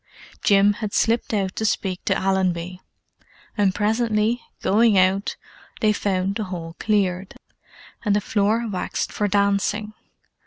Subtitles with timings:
[0.43, 2.81] Jim had slipped out to speak to Allenby:
[3.55, 5.35] and presently, going out,
[5.79, 7.35] they found the hall cleared,
[8.03, 9.93] and the floor waxed for dancing.